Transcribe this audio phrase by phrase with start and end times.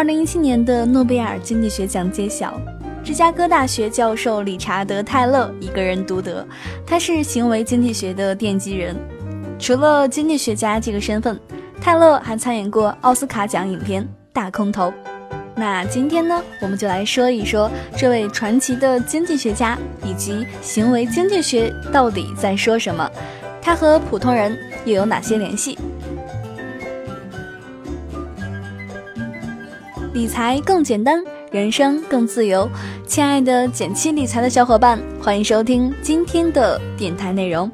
[0.00, 2.58] 二零一七年的诺贝尔经济学奖揭晓，
[3.04, 6.42] 芝加哥大学教授理查德·泰勒一个人独得。
[6.86, 8.96] 他是行为经济学的奠基人。
[9.58, 11.38] 除了经济学家这个身份，
[11.82, 14.88] 泰勒还参演过奥斯卡奖影片《大空头》。
[15.54, 23.06] 那今天呢，我们就来说一说这位传奇的经济学家以及行为经济学到底在说什么，
[23.60, 25.78] 他和普通人又有哪些联系？
[30.12, 32.68] 理财更简单，人生更自由。
[33.06, 37.70] 亲爱的减七理财的小伙伴，欢迎收听今天的电台内容。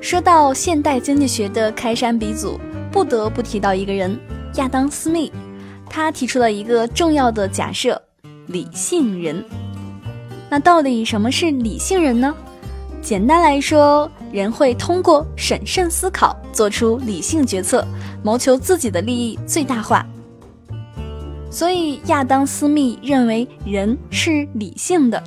[0.00, 2.58] 说到现代经济学的开山鼻祖，
[2.90, 4.18] 不得不提到一个人——
[4.56, 5.32] 亚当·斯密。
[5.88, 8.00] 他提出了一个重要的假设：
[8.48, 9.44] 理性人。
[10.50, 12.34] 那到底什么是理性人呢？
[13.00, 17.86] 简单来说，人会通过审慎思考，做出理性决策，
[18.24, 20.04] 谋求自己的利益最大化。
[21.54, 25.22] 所以，亚当·斯密认为人是理性的。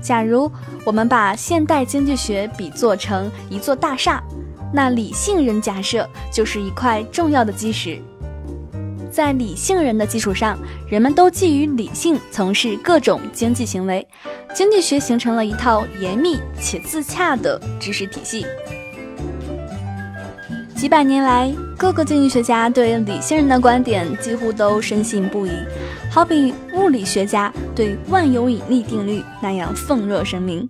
[0.00, 0.50] 假如
[0.82, 4.24] 我们把现代经济学比作成一座大厦，
[4.72, 8.00] 那理性人假设就是一块重要的基石。
[9.12, 14.08] 在理性人的基础上，人们都基于理性从事各种经济行为，
[14.54, 18.46] 经济学形成了一套严密且自洽的知识体系。
[20.76, 25.52] 几百年来，各个经济学家对理性人的观点几乎都深信不疑，
[26.10, 30.68] 好比物理学家对万有引力定律那样奉若神明。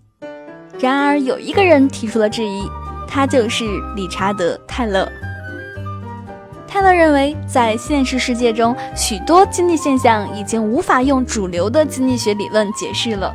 [0.79, 2.69] 然而，有一个人提出了质疑，
[3.09, 3.65] 他就是
[3.97, 5.11] 理查德·泰勒。
[6.69, 13.35] 泰勒认为，在现实世界中，许多经济现象已经无法用主流的经济学理论解释了。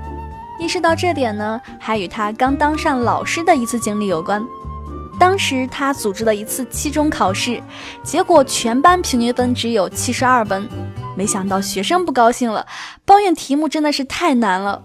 [0.60, 4.46] 意识到这点呢，还与他刚当上老师的一次经历有关。
[5.20, 7.62] 当时他组织了一次期中考试，
[8.02, 10.68] 结果全班平均分只有七十二分。
[11.18, 12.66] 没想到学生不高兴了，
[13.04, 14.82] 抱怨题目真的是太难了。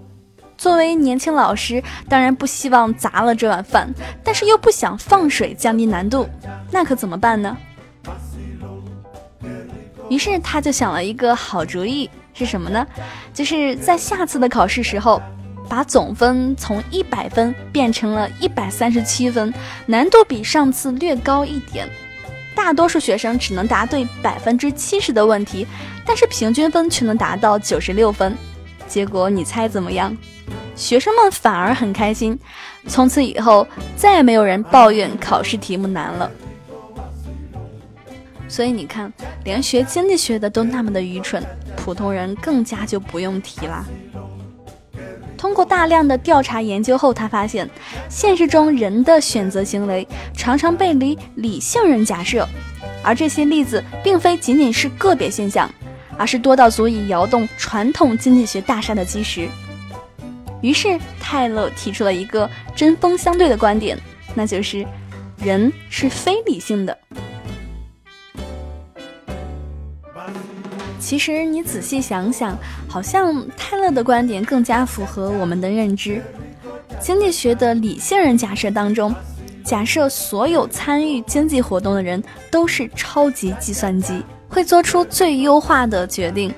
[0.59, 3.93] 作为年轻老师，当然不希望砸了这碗饭，
[4.25, 6.29] 但是又不想放水降低难度，
[6.71, 7.57] 那可怎么办呢？
[10.09, 12.87] 于是他就想了一个好主意，是什么呢？
[13.33, 15.21] 就是在下次的考试时候，
[15.69, 19.53] 把总分从一百分变成了一百三十七分，
[19.87, 21.89] 难度比上次略高一点。
[22.55, 25.67] 大多数学生只能答对百分之七十的问题，
[26.07, 28.37] 但是平均分却能达到九十六分。
[28.87, 30.17] 结果你猜怎么样？
[30.77, 32.39] 学生们反而很开心，
[32.87, 33.67] 从此以后
[33.97, 36.31] 再也没有人抱怨考试题目难了。
[38.49, 41.43] 所以你看，连学经济学的都那么的愚蠢，
[41.77, 43.85] 普通人更加就不用提啦。
[45.45, 47.69] 通过大量的调查研究后，他发现
[48.09, 52.49] 现实中人的选择行为常常背离理性人假设，
[53.03, 55.71] 而这些例子并非仅仅是个别现象，
[56.17, 59.47] 而是多到足以摇动传统经济学大厦的基石。
[60.63, 63.99] 于是泰勒提出了一个针锋相对的观点，
[64.35, 64.83] 那就是
[65.37, 66.99] 人是非理性的。
[71.15, 72.59] 其实你仔细想想，
[72.89, 76.21] 好像泰勒的观点更加符合我们的认知。
[76.99, 79.15] 经济学的理性人假设当中，
[79.65, 82.21] 假设所有参与经济活动的人
[82.51, 86.53] 都是超级计算机，会做出最优化的决定。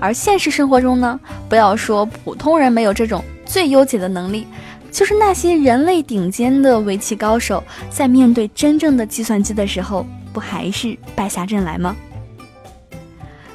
[0.00, 4.46] 而现实生活中呢，不要说普通人没有这种最优解的能力，
[4.90, 11.94] 就是那些人类顶尖的围棋高手，在面对真正的计算机的时候，不还是败下阵来吗？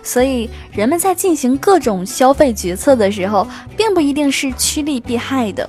[0.03, 3.47] 所以，人们在进行各种消费决策的时候，
[3.77, 5.67] 并不一定是趋利避害的，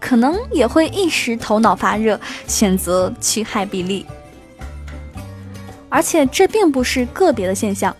[0.00, 4.06] 可能也会一时头脑发热，选择趋害避利。
[5.90, 7.94] 而且，这并不是个别的现象，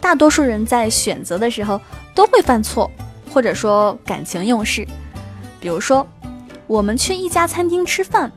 [0.00, 1.80] 大多数人在选择的时候
[2.12, 2.90] 都会犯错，
[3.32, 4.84] 或者说感情用事。
[5.60, 6.04] 比如说，
[6.66, 8.30] 我们去一家餐厅吃饭，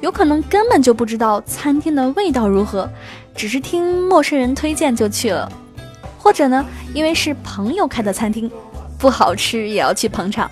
[0.00, 2.90] 有可能根本就不知道餐厅的味道如何，
[3.34, 5.50] 只是听陌生人推荐就去了。
[6.26, 8.50] 或者呢，因为是朋友开的餐厅，
[8.98, 10.50] 不好吃也要去捧场。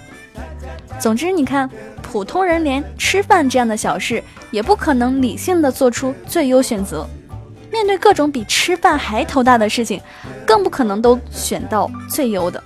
[1.00, 1.68] 总之，你看，
[2.00, 4.22] 普通人连吃饭这样的小事
[4.52, 7.04] 也不可能理性的做出最优选择。
[7.72, 10.00] 面对各种比吃饭还头大的事情，
[10.46, 12.62] 更不可能都选到最优的。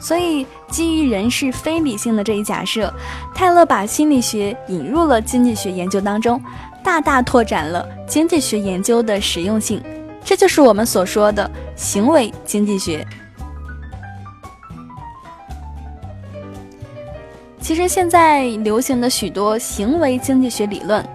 [0.00, 2.94] 所以，基于人是非理性的这一假设，
[3.34, 6.40] 泰勒把心理学引入了经济学研究当中，
[6.84, 9.82] 大大拓展了经济学研究的实用性。
[10.24, 13.06] 这就是我们所说的行为经济学。
[17.60, 21.06] 其实现在流行的许多行为经济学理论，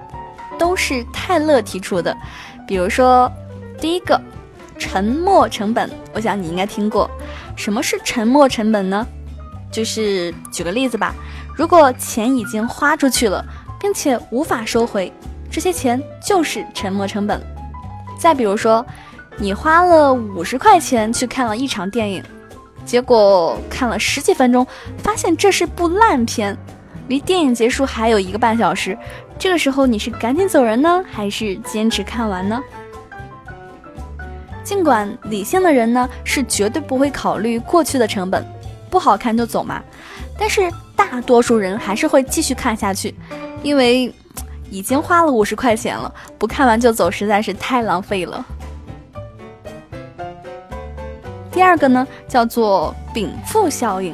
[0.58, 2.16] 都是泰勒提出的，
[2.68, 3.30] 比如说，
[3.80, 4.20] 第一个，
[4.78, 7.10] 沉没成本，我想你应该听过。
[7.58, 9.06] 什么是沉没成本呢？
[9.72, 11.14] 就是举个例子吧，
[11.56, 13.44] 如果钱已经花出去了，
[13.80, 15.12] 并且无法收回，
[15.52, 17.42] 这些钱就是沉没成本。
[18.18, 18.86] 再比如说，
[19.38, 22.24] 你花了五十块钱去看了一场电影，
[22.86, 24.66] 结果看了十几分钟，
[25.00, 26.58] 发现这是部烂片，
[27.08, 28.98] 离电影结束还有一个半小时。
[29.38, 32.62] 这个时候你是赶紧走人呢，还是坚持看完呢？
[34.64, 38.44] 尽管理性的人呢是绝对不会考虑过去的成本，
[38.90, 39.84] 不好看就走嘛。
[40.40, 43.14] 但是大多数人还是会继续看下去，
[43.62, 44.12] 因为
[44.70, 48.46] 已经花了五十块钱了，不看完就走实在是太浪费了。
[51.52, 54.14] 第二个呢叫做禀赋效应，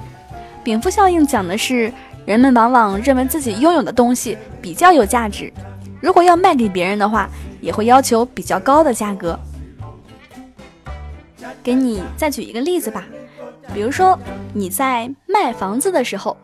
[0.64, 1.92] 禀赋效应讲的是。
[2.24, 5.52] 人们往往认为自己拥有的东西比较有价值，
[6.00, 7.28] 如果要卖给别人的话，
[7.60, 9.38] 也会要求比较高的价格。
[11.64, 13.04] 给你再举一个例子吧，
[13.74, 14.18] 比如说
[14.54, 16.38] 你在卖房子的时候，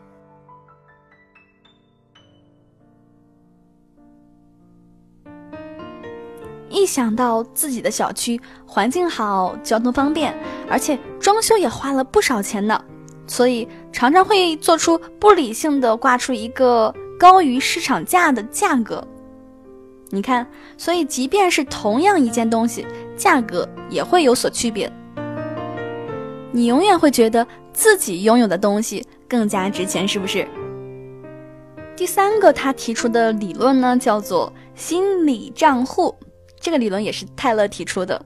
[6.70, 10.34] 一想到自己的小区环境好、交通方便，
[10.68, 12.80] 而且装修也花了不少钱呢。
[13.26, 19.06] 所以常常会做出不理性的挂出一个高于市场价的价格。
[20.10, 20.46] 你看，
[20.78, 22.86] 所以即便是同样一件东西，
[23.16, 24.90] 价格也会有所区别。
[26.50, 30.48] 你永远会觉得自己拥有的东西更加值钱，是不是？
[31.94, 36.16] 第三个他提出的理论呢，叫做心理账户。
[36.60, 38.20] 这个理论也是泰勒提出的。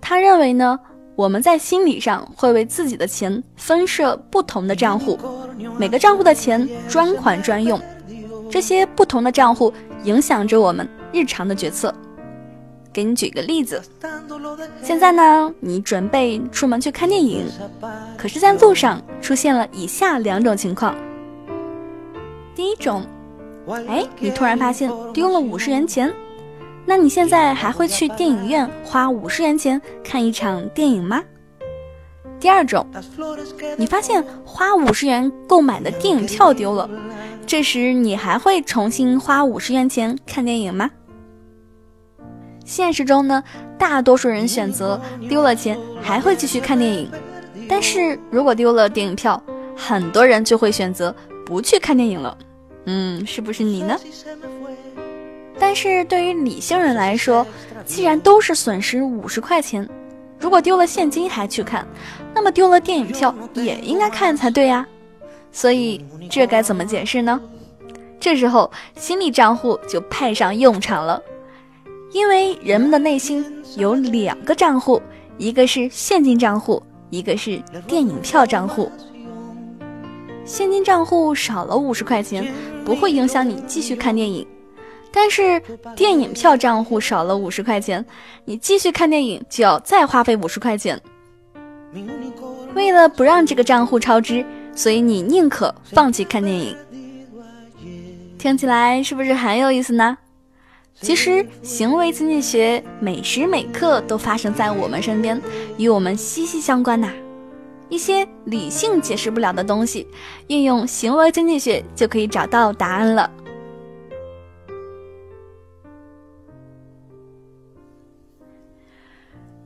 [0.00, 0.78] 他认为呢。
[1.14, 5.18] 我们在心理上会为自己的钱分设不同的账户，
[5.78, 7.78] 每个账户的钱专款专用，
[8.50, 9.70] 这些不同的账户
[10.04, 11.94] 影响着我们日常的决策。
[12.94, 13.80] 给你举个例子，
[14.82, 17.46] 现在呢，你准备出门去看电影，
[18.16, 20.96] 可是，在路上出现了以下两种情况。
[22.54, 23.04] 第一种，
[23.86, 26.10] 哎，你突然发现丢了五十元钱。
[26.84, 31.22] 那你现在还会去电影院花五十元钱看一场电影吗？
[32.40, 32.84] 第二种，
[33.76, 36.90] 你发现花五十元购买的电影票丢了，
[37.46, 40.90] 这时你还会重新花五十元钱看电影吗？
[42.64, 43.42] 现实中呢，
[43.78, 47.08] 大多数人选择丢了钱还会继续看电影，
[47.68, 49.40] 但是如果丢了电影票，
[49.76, 51.14] 很多人就会选择
[51.46, 52.36] 不去看电影了。
[52.86, 53.96] 嗯，是不是你呢？
[55.62, 57.46] 但是对于理性人来说，
[57.86, 59.88] 既然都是损失五十块钱，
[60.36, 61.86] 如果丢了现金还去看，
[62.34, 64.84] 那么丢了电影票也应该看才对呀。
[65.52, 67.40] 所以这该怎么解释呢？
[68.18, 71.22] 这时候心理账户就派上用场了，
[72.10, 75.00] 因为人们的内心有两个账户，
[75.38, 78.90] 一个是现金账户，一个是电影票账户。
[80.44, 82.52] 现金账户少了五十块钱，
[82.84, 84.44] 不会影响你继续看电影。
[85.12, 85.60] 但是
[85.94, 88.04] 电影票账户少了五十块钱，
[88.46, 91.00] 你继续看电影就要再花费五十块钱。
[92.74, 94.44] 为了不让这个账户超支，
[94.74, 96.74] 所以你宁可放弃看电影。
[98.38, 100.16] 听起来是不是很有意思呢？
[101.00, 105.40] 其实行为经济学每时每刻都发生在我们身边，
[105.76, 107.10] 与我们息息相关呐。
[107.88, 110.06] 一些理性解释不了的东西，
[110.48, 113.30] 运用行为经济学就可以找到答案了。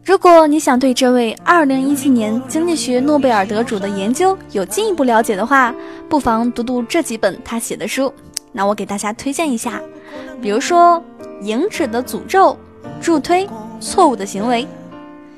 [0.07, 5.75] 如果你想对这位2017年经济学诺贝尔得主的研究有进一步了解的话，
[6.09, 8.15] 不妨读读这几本他写的书。
[8.53, 9.83] 那我给大家推荐一下，
[10.41, 11.03] 比如说
[11.45, 12.53] 《影指的诅咒》
[13.05, 13.49] 《助推
[13.81, 14.63] 错误的行为》，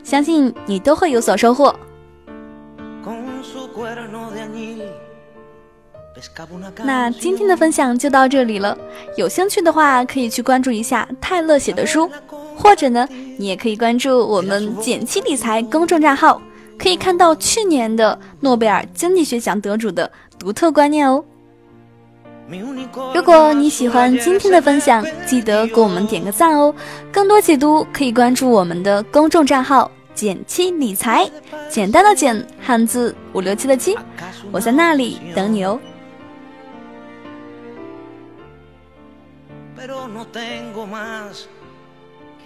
[0.04, 1.74] 相信你都会有所收获。
[6.84, 8.76] 那今天的分享就到这里了，
[9.16, 12.10] 有兴趣的话可以去关注一下泰勒写的书。
[12.60, 13.08] 或者呢，
[13.38, 16.42] 你也可以关注我们简七理财公众账号，
[16.76, 21.24] 可以看到去年的诺贝尔经济学奖得主的独特观念哦。
[23.14, 26.74] 如果你喜欢今天的分享，记得给我们点个赞哦。
[27.12, 31.30] 更多解读可以关注我们的公众账号简七理财，
[31.70, 33.96] 简单的简，汉字五六七的七，
[34.50, 35.78] 我在那里等你哦。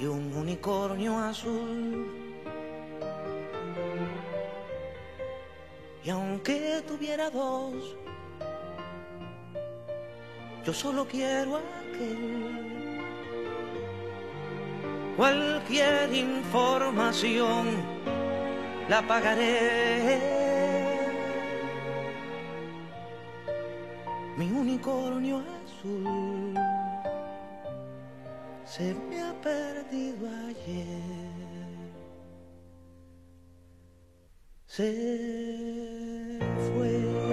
[0.01, 2.11] Y un unicornio azul.
[6.05, 7.75] Y aunque tuviera dos,
[10.65, 12.63] yo solo quiero aquel
[15.17, 17.67] cualquier información
[18.89, 20.21] la pagaré.
[24.37, 26.55] Mi unicornio azul
[28.75, 31.03] se me ha perdido ayer.
[34.67, 36.39] Se
[36.75, 37.32] fue.